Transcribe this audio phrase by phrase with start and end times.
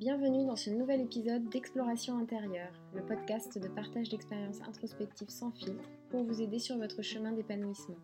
[0.00, 5.88] Bienvenue dans ce nouvel épisode d'Exploration intérieure, le podcast de partage d'expériences introspectives sans filtre
[6.10, 7.98] pour vous aider sur votre chemin d'épanouissement.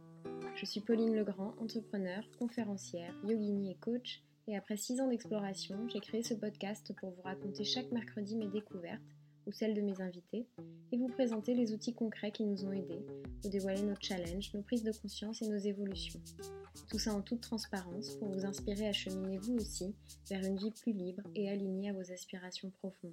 [0.54, 5.98] Je suis Pauline Legrand, entrepreneur, conférencière, yogini et coach, et après six ans d'exploration, j'ai
[5.98, 9.02] créé ce podcast pour vous raconter chaque mercredi mes découvertes
[9.46, 10.46] ou celles de mes invités
[10.93, 13.04] et vous présenter les outils concrets qui nous ont aidés,
[13.43, 16.20] vous dévoiler nos challenges, nos prises de conscience et nos évolutions.
[16.90, 19.95] Tout ça en toute transparence pour vous inspirer à cheminer vous aussi
[20.29, 23.12] vers une vie plus libre et alignée à vos aspirations profondes.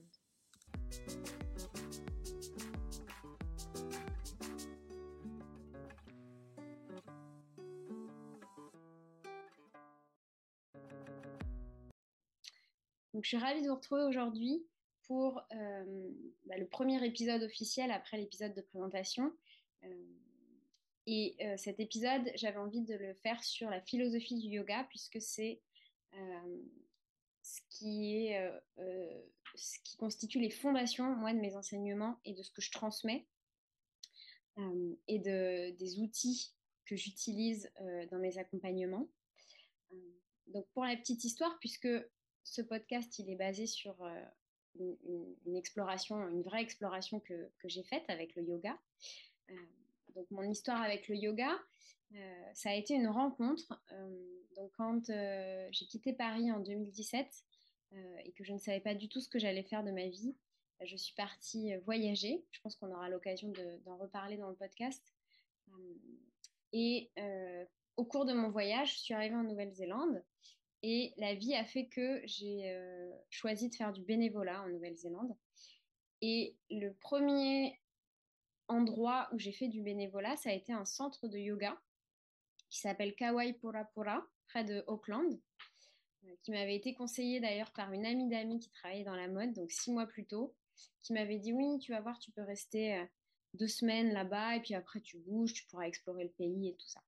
[13.17, 14.63] Donc, je suis ravie de vous retrouver aujourd'hui
[15.07, 15.76] pour euh,
[16.47, 19.33] bah, le premier épisode officiel après l'épisode de présentation.
[19.83, 20.03] Euh,
[21.05, 25.21] et euh, cet épisode, j'avais envie de le faire sur la philosophie du yoga, puisque
[25.21, 25.61] c'est
[27.43, 28.51] ce, qui est,
[29.55, 33.25] ce qui constitue les fondations, moi, de mes enseignements et de ce que je transmets,
[35.07, 36.53] et de, des outils
[36.85, 37.71] que j'utilise
[38.11, 39.07] dans mes accompagnements.
[40.47, 41.89] donc, pour la petite histoire, puisque
[42.43, 43.95] ce podcast, il est basé sur
[45.45, 48.77] une, exploration, une vraie exploration que, que j'ai faite avec le yoga.
[49.49, 49.55] Euh,
[50.15, 51.51] donc mon histoire avec le yoga,
[52.15, 53.81] euh, ça a été une rencontre.
[53.91, 55.05] Euh, donc quand
[55.71, 57.43] j'ai quitté Paris en 2017
[58.25, 60.35] et que je ne savais pas du tout ce que j'allais faire de ma vie,
[60.81, 62.43] je suis partie voyager.
[62.51, 63.51] Je pense qu'on aura l'occasion
[63.85, 65.01] d'en reparler dans le podcast.
[66.73, 67.09] et
[67.95, 70.23] au cours de mon voyage, je suis arrivée en Nouvelle-Zélande
[70.83, 75.35] et la vie a fait que j'ai euh, choisi de faire du bénévolat en Nouvelle-Zélande.
[76.21, 77.79] Et le premier
[78.67, 81.79] endroit où j'ai fait du bénévolat, ça a été un centre de yoga
[82.69, 85.39] qui s'appelle Kawai Pura Pura, près de Auckland,
[86.25, 89.53] euh, qui m'avait été conseillé d'ailleurs par une amie d'amis qui travaillait dans la mode,
[89.53, 90.55] donc six mois plus tôt,
[91.01, 93.05] qui m'avait dit oui, tu vas voir, tu peux rester euh,
[93.53, 96.87] deux semaines là-bas et puis après tu bouges, tu pourras explorer le pays et tout
[96.87, 97.01] ça.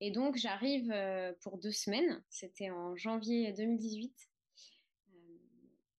[0.00, 2.22] Et donc, j'arrive euh, pour deux semaines.
[2.28, 4.14] C'était en janvier 2018.
[5.08, 5.16] Euh,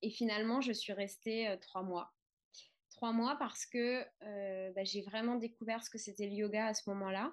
[0.04, 2.14] et finalement, je suis restée euh, trois mois.
[2.92, 4.04] Trois mois parce que
[4.74, 7.32] bah, j'ai vraiment découvert ce que c'était le yoga à ce moment-là.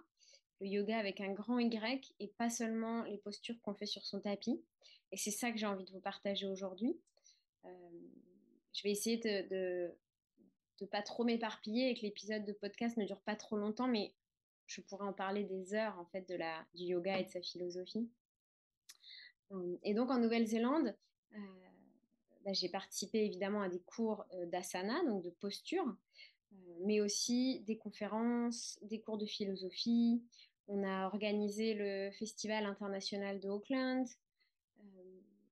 [0.60, 4.20] Le yoga avec un grand Y et pas seulement les postures qu'on fait sur son
[4.20, 4.62] tapis.
[5.10, 7.00] Et c'est ça que j'ai envie de vous partager aujourd'hui.
[7.64, 9.90] je vais essayer de
[10.82, 14.12] ne pas trop m'éparpiller et que l'épisode de podcast ne dure pas trop longtemps, mais
[14.66, 17.40] je pourrais en parler des heures en fait de la, du yoga et de sa
[17.40, 18.08] philosophie.
[19.52, 20.94] Euh, et donc en Nouvelle-Zélande,
[21.34, 21.38] euh,
[22.44, 25.96] bah, j'ai participé évidemment à des cours euh, d'asana, donc de posture,
[26.80, 30.22] mais aussi des conférences, des cours de philosophie.
[30.66, 34.06] On a organisé le Festival international de Auckland.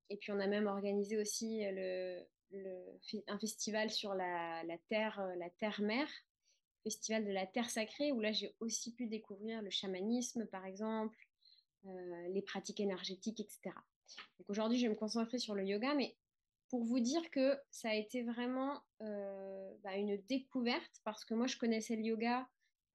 [0.08, 2.22] et puis on a même organisé aussi le,
[3.28, 6.08] un festival sur la, la terre, la terre-mer,
[6.82, 11.16] Festival de la Terre Sacrée, où là, j'ai aussi pu découvrir le chamanisme, par exemple,
[11.86, 13.74] euh, les pratiques énergétiques, etc.
[14.38, 16.16] Donc aujourd'hui, je vais me concentrer sur le yoga, mais
[16.68, 21.46] pour vous dire que ça a été vraiment euh, bah, une découverte, parce que moi,
[21.46, 22.48] je connaissais le yoga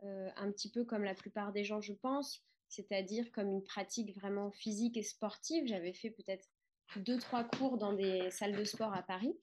[0.03, 4.15] euh, un petit peu comme la plupart des gens, je pense, c'est-à-dire comme une pratique
[4.15, 5.65] vraiment physique et sportive.
[5.67, 6.49] J'avais fait peut-être
[6.97, 9.37] deux, trois cours dans des salles de sport à Paris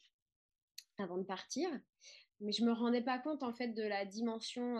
[0.98, 1.68] avant de partir
[2.40, 4.78] mais je me rendais pas compte en fait de la dimension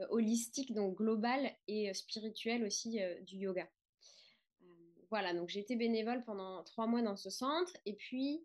[0.00, 3.68] euh, holistique, donc globale et euh, spirituelle aussi euh, du yoga.
[5.10, 8.44] voilà, donc j'ai été bénévole pendant trois mois dans ce centre et puis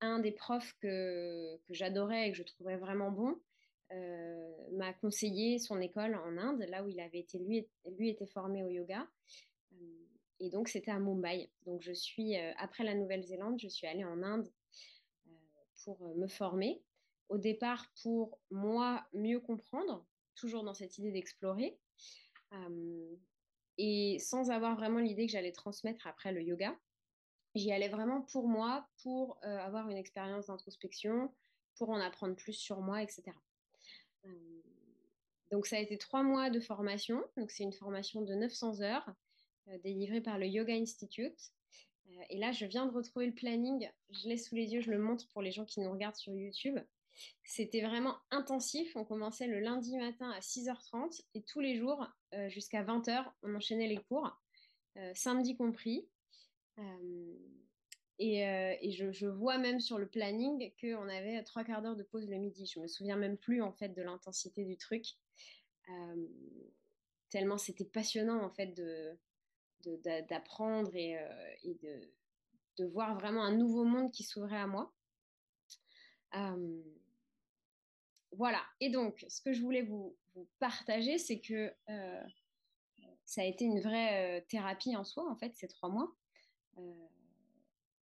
[0.00, 3.38] un des profs que, que j'adorais et que je trouvais vraiment bon
[4.72, 8.64] m'a conseillé son école en Inde, là où il avait été, lui, lui était formé
[8.64, 9.06] au yoga.
[10.40, 11.50] et donc c'était à Mumbai.
[11.66, 14.48] Donc je suis, après la Nouvelle-Zélande, je suis allée en Inde
[15.84, 16.82] pour me former
[17.28, 21.78] au départ pour moi mieux comprendre, toujours dans cette idée d'explorer,
[23.78, 26.78] et sans avoir vraiment l'idée que j'allais transmettre après le yoga.
[27.54, 31.32] J'y allais vraiment pour moi, pour avoir une expérience d'introspection,
[31.76, 33.32] pour en apprendre plus sur moi, etc.
[35.50, 37.22] Donc ça a été trois mois de formation.
[37.36, 39.08] Donc c'est une formation de 900 heures
[39.82, 41.52] délivrée par le Yoga Institute.
[42.28, 43.90] et là, je viens de retrouver le planning.
[44.10, 46.34] Je l'ai sous les yeux, je le montre pour les gens qui nous regardent sur
[46.34, 46.78] YouTube.
[47.44, 48.96] C'était vraiment intensif.
[48.96, 53.54] On commençait le lundi matin à 6h30 et tous les jours euh, jusqu'à 20h, on
[53.54, 54.40] enchaînait les cours,
[54.96, 56.08] euh, samedi compris.
[56.78, 57.36] Euh,
[58.18, 62.36] et, je, vois même sur le planning qu'on avait trois quarts d'heure de pause le
[62.36, 62.66] midi.
[62.66, 65.04] Je me souviens même plus en fait de l'intensité du truc.
[67.28, 69.18] tellement c'était passionnant en fait de,
[70.28, 71.18] d'apprendre et,
[71.82, 72.12] de,
[72.78, 74.92] de voir vraiment un nouveau monde qui s'ouvrait à moi.
[78.36, 78.62] Voilà.
[78.80, 80.16] Et donc, ce que je voulais vous,
[80.58, 82.22] partager, c'est que euh,
[83.24, 86.12] ça a été une vraie euh, thérapie en soi, en fait, ces trois mois.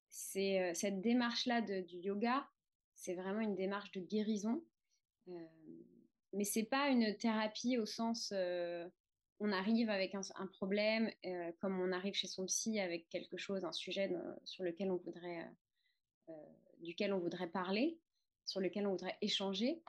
[0.09, 2.47] c'est cette démarche-là du yoga,
[2.93, 4.63] c'est vraiment une démarche de guérison.
[6.33, 8.33] mais c'est pas une thérapie au sens
[9.39, 11.09] on arrive avec un, problème,
[11.59, 14.11] comme on arrive chez son psy avec quelque chose, un sujet
[14.43, 15.49] sur lequel on voudrait,
[16.81, 17.97] duquel on voudrait parler,
[18.45, 19.81] sur lequel on voudrait échanger.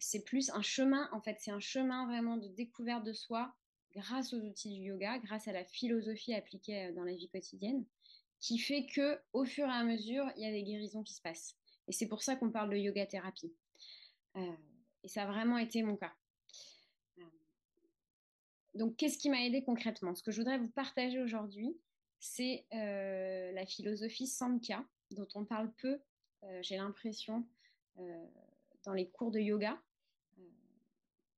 [0.00, 3.54] C'est plus un chemin, en fait, c'est un chemin vraiment de découverte de soi
[3.94, 7.84] grâce aux outils du yoga, grâce à la philosophie appliquée dans la vie quotidienne,
[8.40, 11.22] qui fait que au fur et à mesure, il y a des guérisons qui se
[11.22, 11.56] passent.
[11.88, 13.52] Et c'est pour ça qu'on parle de yoga thérapie.
[14.36, 16.14] et ça a vraiment été mon cas
[18.78, 20.14] donc, qu'est-ce qui m'a aidé concrètement?
[20.14, 21.76] Ce que je voudrais vous partager aujourd'hui,
[22.20, 26.00] c'est euh, la philosophie Samkhya, dont on parle peu,
[26.44, 27.44] euh, j'ai l'impression,
[27.98, 28.26] euh,
[28.88, 29.78] dans les cours de yoga.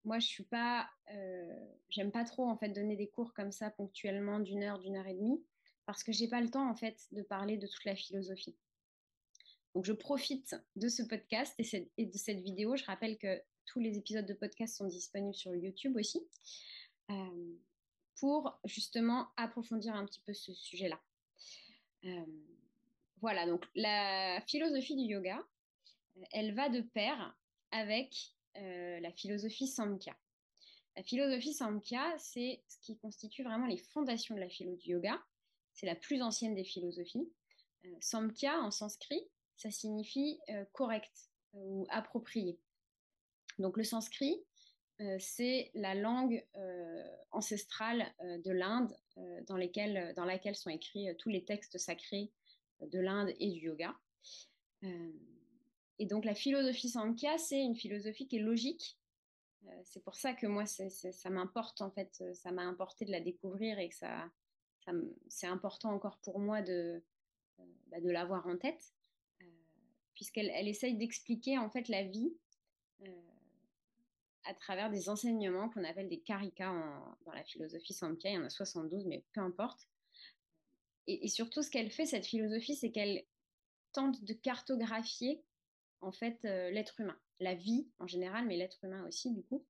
[0.05, 0.88] moi, je suis pas,
[1.88, 5.08] j'aime pas trop en fait donner des cours comme ça ponctuellement d'une heure, d'une heure
[5.08, 5.44] et demie,
[5.85, 8.56] parce que j'ai pas le temps en fait de parler de toute la philosophie.
[9.75, 12.76] Donc, je profite de ce podcast et de cette vidéo.
[12.76, 16.20] Je rappelle que tous les épisodes de podcast sont disponibles sur YouTube aussi.
[17.11, 17.56] Euh,
[18.17, 21.00] pour justement approfondir un petit peu ce sujet-là.
[22.05, 22.26] Euh,
[23.20, 25.43] voilà, donc la philosophie du yoga,
[26.32, 27.35] elle va de pair
[27.72, 30.17] avec euh, la philosophie Samkhya.
[30.96, 35.22] La philosophie Samkhya, c'est ce qui constitue vraiment les fondations de la philo du yoga.
[35.72, 37.31] C'est la plus ancienne des philosophies.
[38.00, 39.22] Samkhya, en sanskrit,
[39.56, 40.40] ça signifie
[40.72, 42.58] correct ou approprié.
[43.58, 44.44] Donc le sanskrit,
[45.00, 48.94] euh, c'est la langue euh, ancestrale euh, de l'Inde
[49.46, 49.58] dans,
[50.17, 52.32] dans laquelle sont écrits tous les textes sacrés
[52.81, 53.94] de l'Inde et du yoga.
[56.00, 58.99] Et donc la philosophie Samkhya, c'est une philosophie qui est logique.
[59.85, 63.79] c'est pour ça que moi, ça m'importe en fait, ça m'a importé de la découvrir
[63.79, 64.31] et que ça,
[65.29, 67.02] c'est important encore pour moi de,
[67.88, 68.94] bah, de l'avoir en tête,
[70.14, 72.32] puisqu'elle elle essaye d'expliquer en fait la vie
[74.44, 76.73] à travers des enseignements qu'on appelle des karikas
[77.26, 78.31] dans la philosophie Samkhya.
[78.31, 79.87] Il y en a 72, mais peu importe.
[81.06, 83.25] Et, surtout, ce qu'elle fait, cette philosophie, c'est qu'elle
[83.93, 85.43] tente de cartographier
[86.00, 89.64] en fait euh, l'être humain, la vie en général, mais l'être humain aussi, du coup,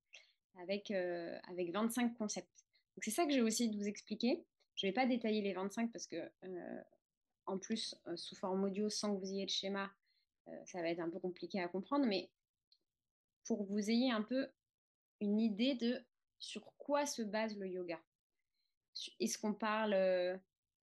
[0.61, 2.67] avec, euh, avec 25 concepts.
[2.97, 4.44] Donc c'est ça que j'ai aussi de vous expliquer.
[4.77, 6.81] Je ne vais pas détailler les 25 parce que, euh,
[7.47, 9.91] en plus, sous forme audio, sans que vous ayez le schéma,
[10.67, 12.29] ça va être un peu compliqué à comprendre, mais
[13.44, 14.49] pour que vous ayez un peu
[15.21, 16.03] une idée de
[16.38, 18.00] sur quoi se base le yoga.
[19.21, 19.93] Est-ce qu'on parle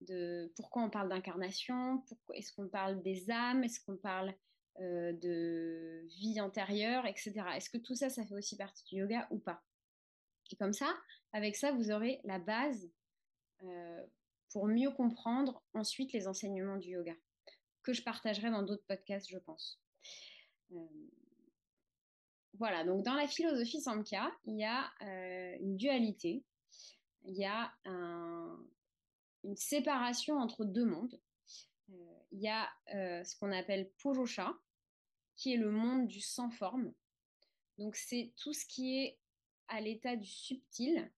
[0.00, 2.02] de pourquoi on parle d'incarnation?
[2.34, 3.64] Est-ce qu'on parle des âmes?
[3.64, 4.34] Est-ce qu'on parle
[4.80, 7.32] euh, de vie antérieure, etc.
[7.56, 9.62] Est-ce que tout ça, ça fait aussi partie du yoga ou pas?
[10.52, 10.94] Et comme ça,
[11.32, 12.88] avec ça, vous aurez la base
[13.64, 14.06] euh,
[14.50, 17.14] pour mieux comprendre ensuite les enseignements du yoga,
[17.82, 19.80] que je partagerai dans d'autres podcasts, je pense.
[22.54, 26.44] Voilà, donc dans la philosophie Samkhya, il y a euh, une dualité,
[27.24, 27.72] il y a
[29.44, 31.18] une séparation entre deux mondes.
[32.32, 34.54] Euh, il y a euh, ce qu'on appelle Purusha,
[35.36, 36.92] qui est le monde du sans forme.
[37.78, 39.18] Donc c'est tout ce qui est
[39.68, 41.10] à l'état du subtil,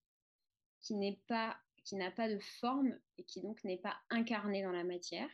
[0.81, 4.71] qui n'est pas qui n'a pas de forme et qui donc n'est pas incarné dans
[4.71, 5.29] la matière.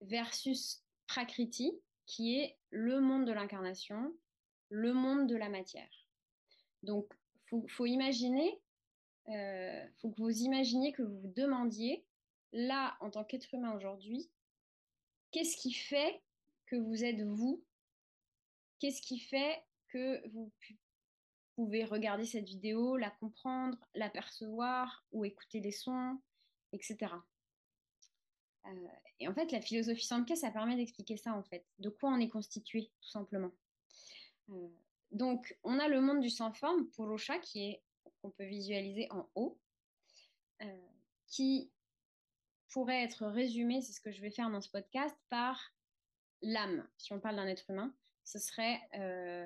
[0.00, 4.12] versus Prakriti, qui est le monde de l'incarnation,
[4.68, 5.88] le monde de la matière.
[6.82, 7.06] Donc,
[7.52, 8.60] il faut, imaginer,
[9.28, 12.04] il euh, faut que vous imaginiez que vous vous demandiez,
[12.52, 14.30] là, en tant qu'être humain aujourd'hui,
[15.30, 16.22] qu'est-ce qui fait
[16.66, 17.64] que vous êtes vous?
[18.78, 20.50] Qu'est-ce qui fait que vous
[21.54, 26.18] pouvez regarder cette vidéo, la comprendre, la percevoir ou écouter des sons,
[26.72, 27.12] etc.
[28.66, 28.70] Euh,
[29.20, 32.18] et en fait, la philosophie Sankhya, ça permet d'expliquer ça, en fait, de quoi on
[32.18, 33.52] est constitué, tout simplement.
[34.50, 34.68] Euh,
[35.10, 37.82] donc, on a le monde du sans-forme, Purusha, qui est
[38.22, 39.60] qu'on peut visualiser en haut,
[40.62, 40.88] euh,
[41.26, 41.70] qui
[42.70, 45.74] pourrait être résumé, c'est ce que je vais faire dans ce podcast, par
[46.40, 46.88] l'âme.
[46.96, 48.80] Si on parle d'un être humain, ce serait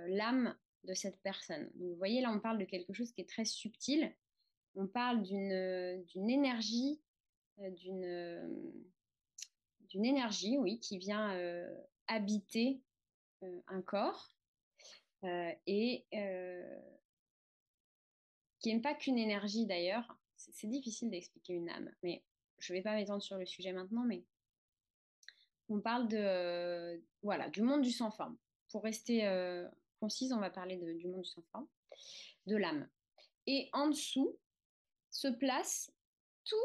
[0.09, 1.68] l'âme de cette personne.
[1.75, 4.14] Vous voyez, là, on parle de quelque chose qui est très subtil.
[4.76, 7.00] On parle d'une énergie,
[7.59, 8.87] d'une
[9.88, 11.75] d'une énergie, oui, qui vient euh,
[12.06, 12.80] habiter
[13.42, 14.30] euh, un corps
[15.25, 16.04] euh, et
[18.75, 20.16] n'est pas qu'une énergie d'ailleurs.
[20.37, 22.23] C'est difficile d'expliquer une âme, mais
[22.58, 24.25] je ne vais pas m'étendre sur le sujet maintenant, mais
[25.68, 28.37] on parle de, voilà, du monde du sans-forme.
[28.70, 29.68] Pour rester euh,
[30.00, 31.66] concise, on va parler du monde du sans-forme,
[32.46, 32.88] de l'âme.
[33.46, 34.37] Et en dessous
[35.11, 35.90] se place
[36.44, 36.56] tout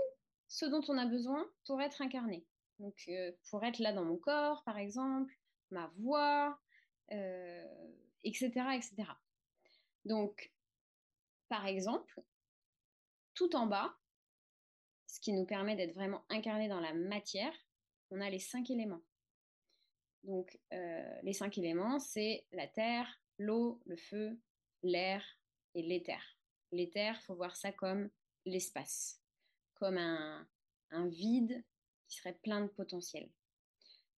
[0.47, 2.45] ce dont on a besoin pour être incarné.
[2.79, 5.33] Donc, euh, pour être là dans mon corps, par exemple,
[5.69, 6.59] ma voix,
[7.09, 9.03] etc., euh, etc.
[10.05, 10.51] Donc,
[11.51, 12.23] par exemple,
[13.33, 13.93] tout en bas,
[15.05, 17.53] ce qui nous permet d'être vraiment incarné dans la matière,
[18.09, 19.01] on a les cinq éléments.
[20.23, 24.39] Donc, euh, les cinq éléments, c'est la terre, l'eau, le feu,
[24.81, 25.25] l'air
[25.75, 26.23] et l'éther.
[26.71, 28.09] L'éther, faut voir ça comme
[28.45, 29.21] l'espace,
[29.73, 30.47] comme un,
[30.91, 31.65] un vide
[32.07, 33.29] qui serait plein de potentiel.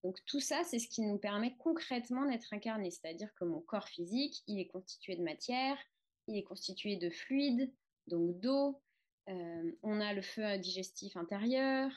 [0.03, 3.87] Donc tout ça, c'est ce qui nous permet concrètement d'être incarné, c'est-à-dire que mon corps
[3.87, 5.79] physique, il est constitué de matière,
[6.27, 7.71] il est constitué de fluide,
[8.07, 8.81] donc d'eau,
[9.29, 11.91] euh, on a le feu digestif intérieur,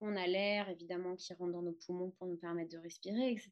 [0.00, 3.50] on a l'air évidemment qui rentre dans nos poumons pour nous permettre de respirer, etc.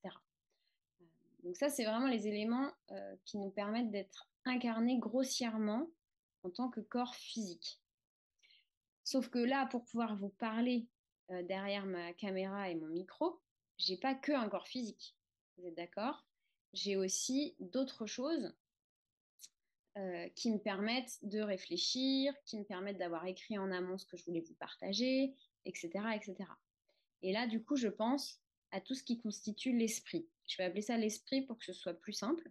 [1.00, 1.04] Euh,
[1.42, 5.88] donc ça, c'est vraiment les éléments euh, qui nous permettent d'être incarnés grossièrement
[6.44, 7.80] en tant que corps physique.
[9.02, 10.86] Sauf que là, pour pouvoir vous parler
[11.28, 13.40] derrière ma caméra et mon micro,
[13.78, 15.16] j'ai pas que un corps physique.
[15.56, 16.24] Vous êtes d'accord?
[16.72, 18.52] J'ai aussi d'autres choses
[19.96, 24.16] euh, qui me permettent de réfléchir, qui me permettent d'avoir écrit en amont ce que
[24.16, 25.34] je voulais vous partager,
[25.64, 26.36] etc., etc.
[27.22, 28.40] Et là, du coup, je pense
[28.72, 30.28] à tout ce qui constitue l'esprit.
[30.46, 32.50] Je vais appeler ça l'esprit pour que ce soit plus simple.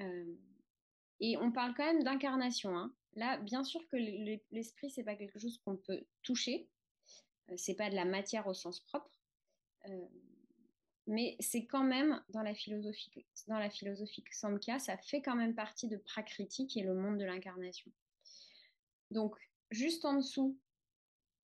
[0.00, 0.34] Euh,
[1.20, 2.76] et on parle quand même d'incarnation.
[2.76, 2.94] Hein.
[3.14, 3.96] Là, bien sûr que
[4.50, 6.68] l'esprit, c'est pas quelque chose qu'on peut toucher.
[7.50, 9.10] Euh, c'est pas de la matière au sens propre
[11.06, 15.88] mais c'est quand même dans la philosophie, dans la Samkhya, ça fait quand même partie
[15.88, 17.90] de Prakriti, qui est le monde de l'incarnation.
[19.10, 19.36] Donc,
[19.70, 20.58] juste en dessous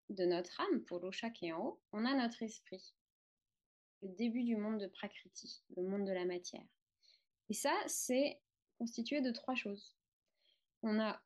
[0.09, 2.93] de notre âme, pour l'Osha qui est en haut, on a notre esprit,
[4.03, 6.65] le début du monde de Prakriti, le monde de la matière.
[7.49, 8.39] Et ça, c'est
[8.77, 9.95] constitué de trois choses.
[10.83, 11.21] On a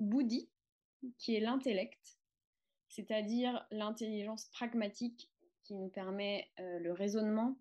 [0.00, 0.50] Bouddhi,
[1.18, 2.18] qui est l'intellect,
[2.88, 5.31] c'est-à-dire l'intelligence pragmatique
[5.72, 7.56] qui nous permet euh, le raisonnement,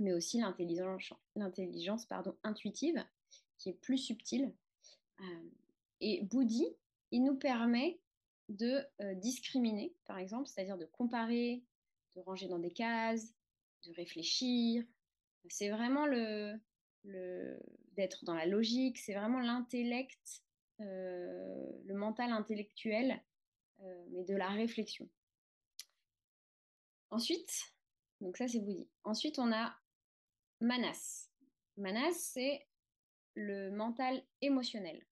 [0.00, 2.08] mais aussi l'intelligence,
[2.42, 3.02] intuitive,
[3.56, 4.52] qui est plus subtile.
[6.00, 6.66] Et Bouddhi,
[7.12, 8.00] il nous permet
[8.48, 11.62] de discriminer, par exemple, c'est-à-dire de comparer,
[12.16, 13.32] de ranger dans des cases,
[13.86, 14.84] de réfléchir.
[15.48, 16.60] C'est vraiment le,
[17.04, 17.58] le
[17.92, 20.42] d'être dans la logique, c'est vraiment l'intellect,
[20.80, 23.22] le mental intellectuel,
[24.10, 25.08] mais de la réflexion.
[27.10, 27.52] Ensuite,
[29.38, 29.76] on a
[30.60, 31.28] Manas.
[31.76, 32.66] Manas, c'est
[33.34, 35.04] le mental émotionnel.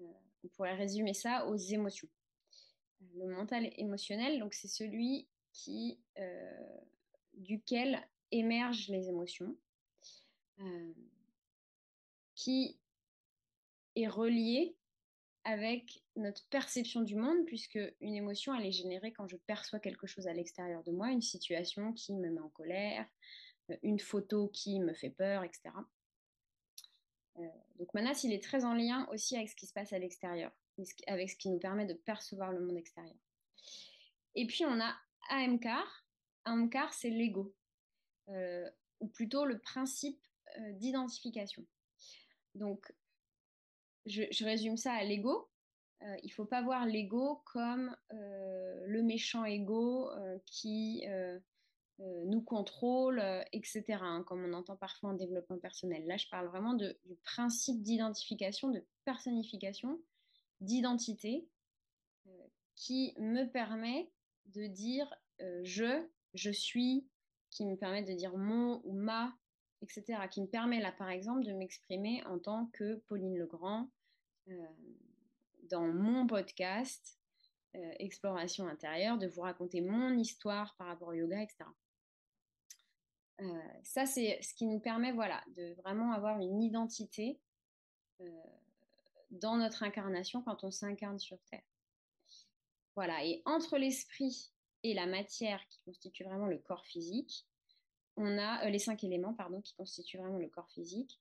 [0.00, 0.04] Euh,
[0.44, 2.08] on pourrait résumer ça aux émotions.
[3.14, 6.80] Le mental émotionnel, donc c'est celui qui, euh,
[7.34, 9.56] duquel émergent les émotions,
[10.60, 10.92] euh,
[12.34, 12.78] qui
[13.94, 14.76] est relié
[15.46, 20.08] avec notre perception du monde, puisque une émotion, elle est générée quand je perçois quelque
[20.08, 23.06] chose à l'extérieur de moi, une situation qui me met en colère,
[23.70, 25.70] euh, une photo qui me fait peur, etc.
[27.38, 27.46] Euh,
[27.78, 30.50] donc Manas, il est très en lien aussi avec ce qui se passe à l'extérieur,
[31.06, 33.16] avec ce qui nous permet de percevoir le monde extérieur.
[34.34, 34.96] Et puis on a
[35.30, 36.08] Amkar.
[36.44, 37.54] Amkar, c'est l'ego,
[38.30, 40.20] euh, ou plutôt le principe
[40.72, 41.64] d'identification.
[42.54, 42.90] Donc
[44.06, 45.48] je, résume ça à l'ego.
[46.02, 51.04] Euh, il ne faut pas voir l'ego comme euh, le méchant ego euh, qui
[52.26, 53.22] nous contrôle,
[53.54, 56.06] etc., hein, comme on entend parfois en développement personnel.
[56.06, 59.98] Là, je parle vraiment du principe d'identification, de personnification,
[60.60, 61.48] d'identité,
[62.74, 64.10] qui me permet
[64.44, 65.10] de dire
[65.62, 67.08] je, je suis,
[67.48, 69.34] qui me permet de dire mon ou ma,
[69.82, 73.90] etc., qui me permet là, par exemple, de m'exprimer en tant que Pauline Legrand
[74.48, 74.66] euh,
[75.64, 77.18] dans mon podcast
[77.74, 81.64] euh, Exploration intérieure, de vous raconter mon histoire par rapport au yoga, etc.
[83.40, 87.38] Euh, ça, c'est ce qui nous permet voilà, de vraiment avoir une identité
[89.30, 91.62] dans notre incarnation quand on s'incarne sur Terre.
[92.94, 94.50] Voilà, et entre l'esprit
[94.82, 97.46] et la matière qui constitue vraiment le corps physique,
[98.16, 101.20] on a les cinq éléments pardon, qui constituent vraiment le corps physique.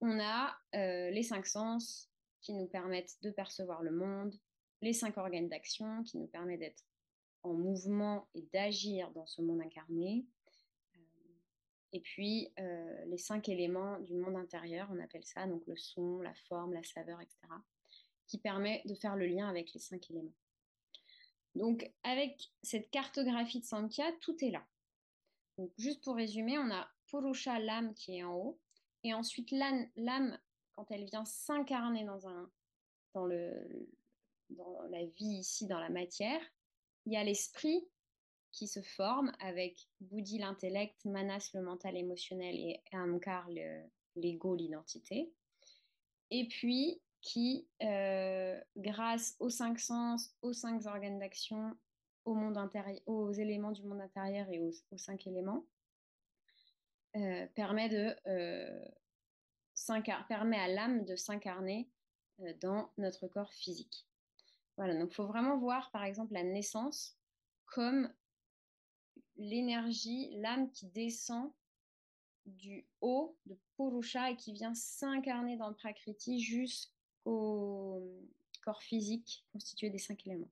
[0.00, 2.10] On a les cinq sens,
[2.46, 4.32] qui nous permettent de percevoir le monde,
[4.80, 6.84] les cinq organes d'action qui nous permettent d'être
[7.42, 10.24] en mouvement et d'agir dans ce monde incarné.
[10.94, 10.98] Euh,
[11.92, 16.20] et puis euh, les cinq éléments du monde intérieur, on appelle ça donc le son,
[16.20, 17.38] la forme, la saveur, etc.,
[18.28, 20.34] qui permet de faire le lien avec les cinq éléments.
[21.54, 24.64] Donc, avec cette cartographie de Samkhya, tout est là.
[25.78, 28.60] Juste pour résumer, on a Purusha, l'âme qui est en haut,
[29.04, 30.38] et ensuite l'âme,
[30.74, 32.48] quand elle vient s'incarner dans,
[34.90, 36.40] la vie ici, dans la matière,
[37.06, 37.86] il y a l'esprit
[38.52, 43.48] qui se forme avec Bouddhi, l'intellect, Manas, le mental émotionnel, et Ahamkar,
[44.16, 45.32] l'ego, l'identité.
[46.30, 51.76] Et puis, qui, euh, grâce aux cinq sens, aux cinq organes d'action,
[52.26, 55.64] au monde intérieur, aux éléments du monde intérieur et aux, cinq éléments,
[57.16, 58.84] euh, permet, de, euh,
[60.28, 61.88] permet à l'âme de s'incarner
[62.60, 64.06] dans notre corps physique.
[64.76, 67.16] Voilà, donc il faut vraiment voir par exemple la naissance
[67.64, 68.12] comme
[69.36, 71.50] l'énergie, l'âme qui descend
[72.44, 78.00] du haut de Purusha et qui vient s'incarner dans le Prakriti jusqu'à au
[78.64, 80.50] corps physique constitué des cinq éléments.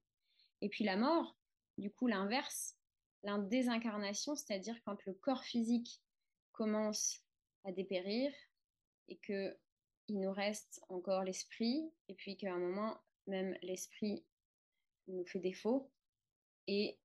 [0.61, 1.37] Et puis la mort,
[1.79, 2.77] du coup l'inverse,
[3.23, 6.03] la désincarnation, c'est-à-dire quand le corps physique
[6.53, 7.23] commence
[7.65, 8.33] à dépérir
[9.09, 9.57] et que
[10.09, 14.25] il nous reste encore l'esprit, et puis qu'à un moment, même l'esprit
[15.07, 15.91] nous fait défaut,
[16.67, 16.99] et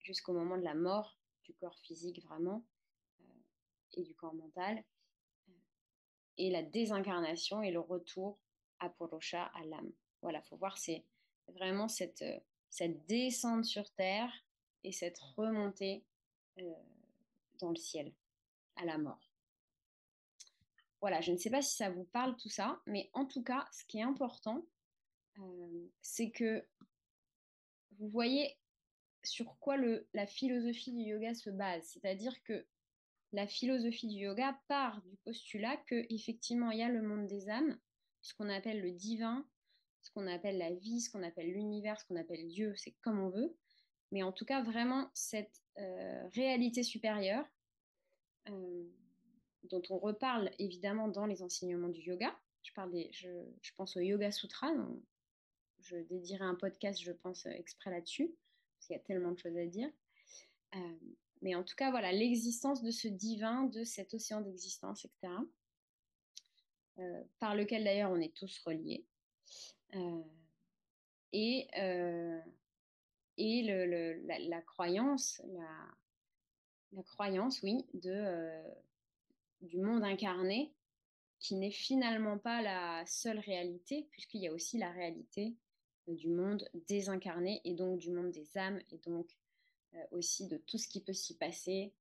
[0.00, 2.64] jusqu'au moment de la mort du corps physique vraiment,
[3.20, 3.24] euh,
[3.94, 4.84] et du corps mental,
[5.48, 5.52] euh,
[6.36, 8.38] et la désincarnation et le retour
[8.80, 9.92] à Purusha, à l'âme.
[10.20, 11.04] Voilà, faut voir, c'est
[11.48, 12.40] vraiment cette, euh,
[12.72, 14.32] cette descente sur terre
[14.82, 16.06] et cette remontée
[16.58, 16.72] euh,
[17.60, 18.14] dans le ciel,
[18.76, 19.30] à la mort.
[21.02, 23.68] Voilà, je ne sais pas si ça vous parle tout ça, mais en tout cas,
[23.72, 24.64] ce qui est important,
[25.38, 26.66] euh, c'est que
[27.98, 28.56] vous voyez
[29.22, 31.84] sur quoi le, la philosophie du yoga se base.
[31.84, 32.66] C'est-à-dire que
[33.32, 37.50] la philosophie du yoga part du postulat que effectivement il y a le monde des
[37.50, 37.78] âmes
[38.22, 39.46] ce qu'on appelle le divin,
[40.02, 43.20] ce qu'on appelle la vie, ce qu'on appelle l'univers, ce qu'on appelle Dieu, c'est comme
[43.20, 43.56] on veut.
[44.10, 47.46] Mais en tout cas, vraiment, cette euh, réalité supérieure,
[48.48, 48.84] euh,
[49.64, 52.36] dont on reparle évidemment dans les enseignements du yoga.
[52.62, 54.72] Je, parle je, pense au Yoga Sutra.
[55.80, 58.34] je dédierai un podcast, je pense, exprès là-dessus,
[58.74, 59.90] parce qu'il y a tellement de choses à dire.
[60.74, 60.98] Euh,
[61.42, 65.32] mais en tout cas, voilà, l'existence de ce divin, de cet océan d'existence, etc.
[66.98, 69.06] Euh, par lequel d'ailleurs on est tous reliés.
[71.34, 71.68] Et
[74.48, 75.42] la, croyance,
[76.92, 78.62] la, croyance, oui, de,
[79.60, 80.72] du monde incarné,
[81.38, 85.56] qui n'est finalement pas la seule réalité, puisqu'il y a aussi la réalité
[86.06, 89.36] du monde désincarné, et donc du monde des âmes, et donc
[90.10, 91.92] aussi de tout ce qui peut s'y passer,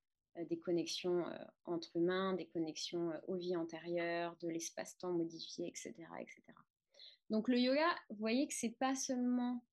[0.50, 1.26] des connexions
[1.66, 6.42] entre humains, des connexions aux vies antérieures, de l'espace-temps modifié, etc., etc.
[7.32, 9.64] Donc le yoga, vous voyez que c'est pas seulement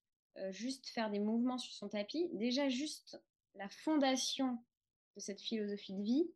[0.51, 3.21] juste faire des mouvements sur son tapis, déjà juste
[3.55, 4.59] la fondation
[5.17, 6.31] de cette philosophie de vie,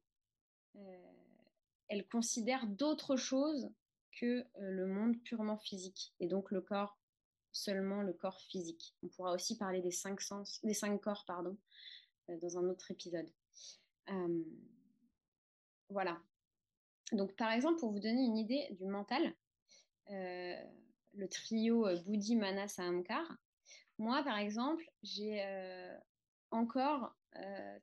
[1.88, 3.70] elle considère d'autres choses
[4.20, 6.98] que le monde purement physique et donc le corps
[7.52, 8.94] seulement le corps physique.
[9.02, 11.56] On pourra aussi parler des cinq sens, des cinq corps pardon,
[12.28, 13.30] dans un autre épisode
[15.88, 16.20] voilà.
[17.12, 19.34] Donc, par exemple, pour vous donner une idée du mental,
[21.14, 23.24] le trio Bouddhi, Manas, Ahamkar,
[23.98, 25.44] moi, par exemple, j'ai
[26.50, 27.14] encore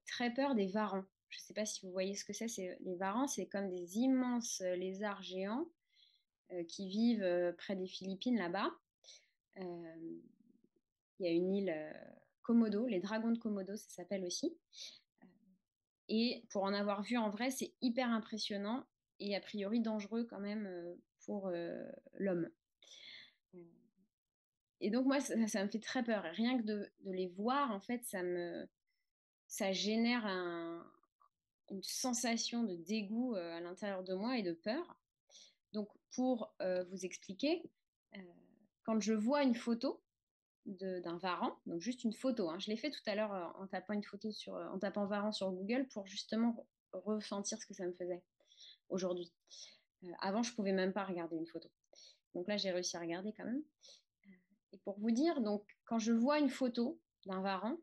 [0.05, 1.05] très peur des varans.
[1.29, 2.77] Je ne sais pas si vous voyez ce que c'est.
[2.81, 5.69] Les varans, c'est comme des immenses lézards géants
[6.67, 8.71] qui vivent près des Philippines là-bas.
[9.57, 10.21] Il
[11.19, 11.75] y a une île
[12.41, 14.57] Komodo, les dragons de Komodo, ça s'appelle aussi.
[16.09, 18.83] Et pour en avoir vu en vrai, c'est hyper impressionnant
[19.19, 22.49] et a priori dangereux quand même euh, pour euh, l'homme.
[24.81, 26.23] Et donc moi, ça, me fait très peur.
[26.23, 28.67] Rien que de, les voir, en fait, ça me,
[29.47, 30.25] ça génère
[31.69, 34.97] une sensation de dégoût euh, à l'intérieur de moi et de peur.
[35.73, 36.55] Donc pour
[36.89, 37.61] vous expliquer,
[38.83, 40.01] quand je vois une photo,
[40.65, 42.49] d'un varan, donc juste une photo.
[42.49, 42.59] Hein.
[42.59, 45.05] Je l'ai fait tout à l'heure euh, en tapant une photo sur, euh, en tapant
[45.05, 48.21] varan sur Google pour justement ressentir ce que ça me faisait
[48.89, 49.31] aujourd'hui.
[50.03, 51.69] Euh, avant, je pouvais même pas regarder une photo.
[52.35, 53.63] Donc là, j'ai réussi à regarder quand même.
[54.71, 57.77] Et pour vous dire, donc quand je vois une photo d'un varan,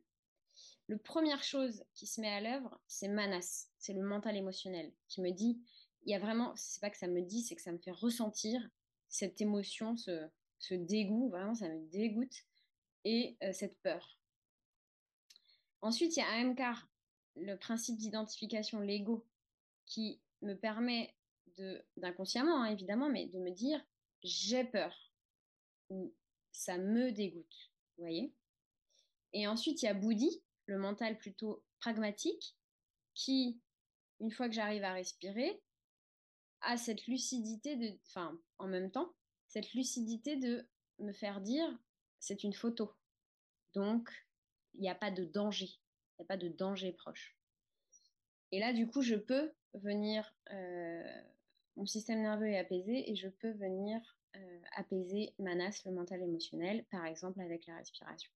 [0.89, 5.21] la première chose qui se met à l'œuvre, c'est Manas, c'est le mental émotionnel qui
[5.21, 5.61] me dit,
[6.05, 7.91] il y a vraiment, c'est pas que ça me dit, c'est que ça me fait
[7.91, 8.61] ressentir
[9.09, 10.31] cette émotion, ce,
[10.71, 12.45] dégoût, vraiment ça me dégoûte
[13.05, 14.19] et euh, cette peur.
[15.83, 16.89] Ensuite, il y a AMCAR,
[17.37, 19.27] le principe d'identification Lego,
[19.87, 21.15] qui me permet
[21.97, 23.83] d'inconsciemment hein, évidemment, mais de me dire
[24.23, 25.13] j'ai peur
[26.57, 27.71] ça me dégoûte.
[27.97, 28.35] Vous voyez
[29.35, 32.57] Et ensuite, il y a Bouddhi, le mental plutôt pragmatique,
[33.15, 33.61] qui,
[34.21, 35.63] une fois que j'arrive à respirer,
[36.63, 39.13] a cette lucidité de, enfin, en même temps,
[39.49, 40.67] cette lucidité de
[40.99, 41.69] me faire dire,
[42.21, 42.91] c'est une photo.
[43.75, 44.11] Donc,
[44.75, 45.69] il n'y a pas de danger.
[45.69, 47.37] Il n'y a pas de danger proche.
[48.51, 51.23] Et là, du coup, je peux venir, euh,
[51.77, 54.17] mon système nerveux est apaisé et je peux venir
[54.77, 58.31] apaiser Manas, le mental émotionnel, par exemple avec la respiration.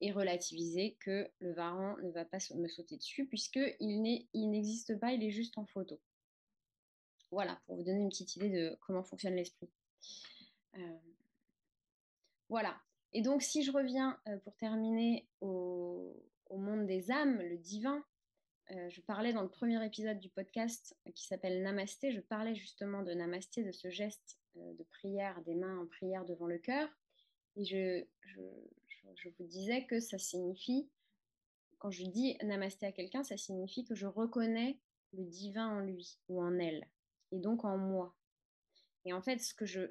[0.00, 4.02] Et relativiser que le varan ne va pas me sauter dessus puisqu'il
[4.34, 6.00] n'existe pas, il est juste en photo.
[7.30, 9.70] Voilà, pour vous donner une petite idée de comment fonctionne l'esprit.
[10.76, 10.98] Euh,
[12.48, 12.78] voilà.
[13.12, 16.14] Et donc, si je reviens pour terminer au,
[16.50, 18.04] monde des âmes, le divin,
[18.70, 22.54] euh, je parlais dans le premier épisode du podcast euh, qui s'appelle Namasté, je parlais
[22.54, 26.58] justement de Namasté, de ce geste euh, de prière, des mains en prière devant le
[26.58, 26.88] cœur.
[27.56, 30.88] Et je, je, vous disais que ça signifie,
[31.78, 34.78] quand je dis Namasté à quelqu'un, ça signifie que je reconnais
[35.12, 36.88] le divin en lui ou en elle,
[37.30, 38.16] et donc en moi.
[39.04, 39.82] Et en fait, ce que, je,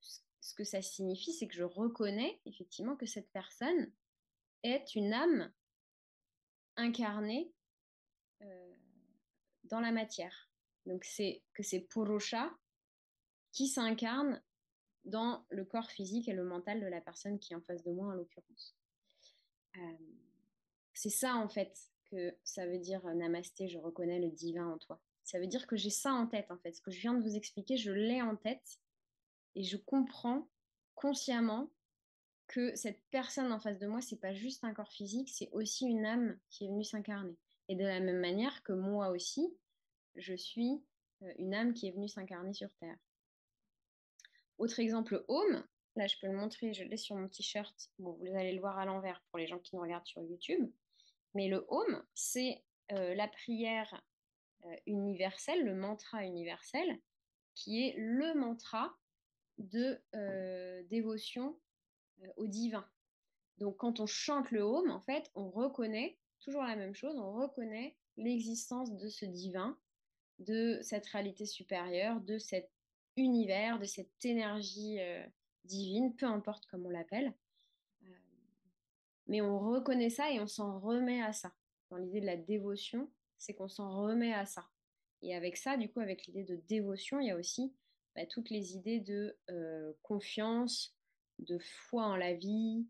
[0.00, 3.90] ce que ça signifie, c'est que je reconnais effectivement que cette personne
[4.62, 5.52] est une âme
[6.76, 7.52] incarnée
[8.42, 8.74] euh,
[9.64, 10.50] dans la matière.
[10.86, 12.52] Donc c'est que c'est Purusha
[13.52, 14.40] qui s'incarne
[15.04, 17.90] dans le corps physique et le mental de la personne qui est en face de
[17.90, 18.76] moi en l'occurrence.
[19.76, 19.80] Euh,
[20.94, 24.78] c'est ça en fait que ça veut dire euh, namasté, je reconnais le divin en
[24.78, 25.00] toi.
[25.24, 26.72] Ça veut dire que j'ai ça en tête en fait.
[26.72, 28.80] Ce que je viens de vous expliquer, je l'ai en tête
[29.54, 30.48] et je comprends
[30.94, 31.70] consciemment
[32.48, 35.86] que cette personne en face de moi, c'est pas juste un corps physique, c'est aussi
[35.86, 37.36] une âme qui est venue s'incarner.
[37.68, 39.56] Et de la même manière que moi aussi,
[40.16, 40.82] je suis
[41.22, 42.98] euh, une âme qui est venue s'incarner sur Terre.
[44.62, 45.66] Autre exemple, Home.
[45.96, 47.90] Là, je peux le montrer, je l'ai sur mon t-shirt.
[47.98, 50.70] Bon, vous allez le voir à l'envers pour les gens qui nous regardent sur YouTube.
[51.34, 54.04] Mais le Home, c'est euh, la prière
[54.66, 56.96] euh, universelle, le mantra universel,
[57.56, 58.96] qui est le mantra
[59.58, 60.00] de
[60.88, 61.58] dévotion
[62.36, 62.88] au divin.
[63.58, 67.32] Donc, quand on chante le Home, en fait, on reconnaît toujours la même chose, on
[67.32, 69.76] reconnaît l'existence de ce divin,
[70.38, 72.70] de cette réalité supérieure, de cet
[73.16, 75.24] univers, de cette énergie euh,
[75.64, 77.32] divine, peu importe comment on l'appelle.
[78.04, 78.14] Euh,
[79.26, 81.52] mais on reconnaît ça et on s'en remet à ça.
[81.90, 84.68] Dans l'idée de la dévotion, c'est qu'on s'en remet à ça.
[85.20, 87.72] Et avec ça, du coup, avec l'idée de dévotion, il y a aussi
[88.16, 90.96] bah, toutes les idées de euh, confiance,
[91.38, 92.86] de foi en la vie,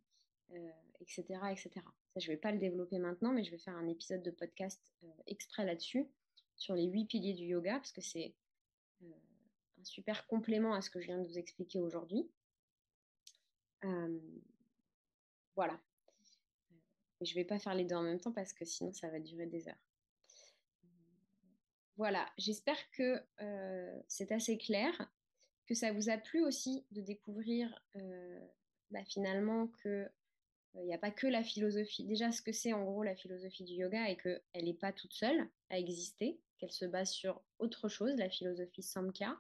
[1.01, 1.83] etc., etc
[2.21, 4.81] je ne vais pas le développer maintenant, mais je vais faire un épisode de podcast
[5.27, 6.07] exprès là-dessus,
[6.57, 8.35] sur les huit piliers du yoga, parce que c'est
[9.85, 12.31] super complément à ce que je viens de vous expliquer aujourd'hui.
[13.85, 14.19] Euh,
[15.57, 15.79] voilà.
[17.21, 19.19] je ne vais pas faire les deux en même temps parce que sinon ça va
[19.19, 19.83] durer des heures.
[21.97, 23.23] Voilà, j'espère que
[24.09, 25.11] c'est assez clair,
[25.67, 27.85] que ça vous a plu aussi de découvrir
[28.91, 30.09] bah, finalement que
[30.75, 32.05] il n'y a pas que la philosophie.
[32.05, 35.13] Déjà, ce que c'est en gros la philosophie du yoga et qu'elle n'est pas toute
[35.13, 39.39] seule à exister, qu'elle se base sur autre chose, la philosophie Samkhya.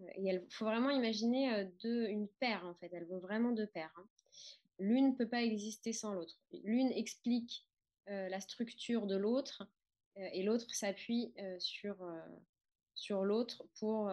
[0.00, 2.90] Euh, il faut vraiment imaginer euh, une paire, en fait.
[2.92, 3.92] Elle vaut vraiment deux paires.
[3.96, 4.08] Hein.
[4.78, 6.38] L'une ne peut pas exister sans l'autre.
[6.64, 7.66] L'une explique
[8.08, 9.68] euh, la structure de l'autre
[10.16, 12.04] et l'autre s'appuie sur,
[13.24, 14.12] l'autre pour,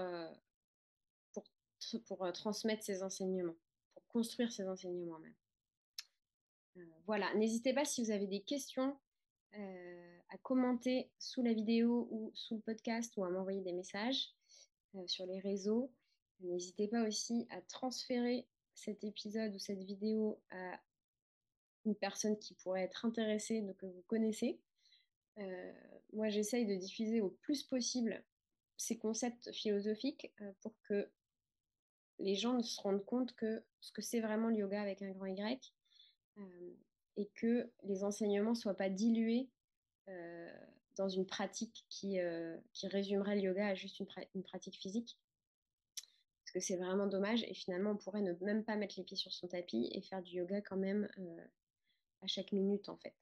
[2.07, 3.57] pour, transmettre ses enseignements,
[3.93, 5.35] pour construire ses enseignements même.
[6.79, 8.97] Euh, voilà, n'hésitez pas si vous avez des questions
[9.57, 14.27] euh, à commenter sous la vidéo ou sous le podcast ou à m'envoyer des messages
[14.27, 14.38] euh,
[15.07, 15.91] sur les réseaux.
[16.41, 20.79] N'hésitez pas aussi à transférer cet épisode ou cette vidéo à
[21.85, 24.59] une personne qui pourrait être intéressée, donc que vous connaissez.
[26.13, 28.23] moi, j'essaye de diffuser au plus possible
[28.77, 31.09] ces concepts philosophiques pour que
[32.19, 35.25] les gens se rendent compte que ce que c'est vraiment le yoga avec un grand
[35.25, 35.73] Y,
[36.37, 36.73] euh,
[37.17, 39.49] et que les enseignements ne soient pas dilués
[40.07, 40.65] euh,
[40.99, 45.17] dans une pratique qui, euh, qui, résumerait le yoga à juste une, pratique physique.
[46.43, 49.15] Parce que c'est vraiment dommage et finalement on pourrait ne même pas mettre les pieds
[49.15, 51.07] sur son tapis et faire du yoga quand même
[52.21, 53.15] à chaque minute en fait.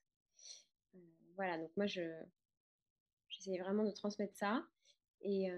[1.35, 2.01] voilà, donc moi je
[3.29, 4.65] j'essaie vraiment de transmettre ça
[5.21, 5.51] et,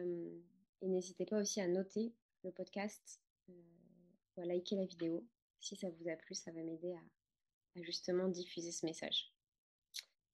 [0.81, 5.25] n'hésitez pas aussi à noter le podcast ou à liker la vidéo.
[5.61, 9.31] Si ça vous a plu, ça va m'aider à justement diffuser ce message.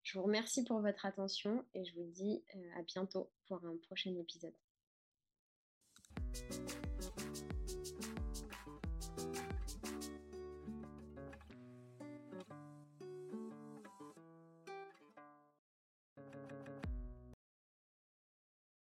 [0.05, 3.75] Je vous remercie pour votre attention et je vous dis euh, à bientôt pour un
[3.87, 4.53] prochain épisode.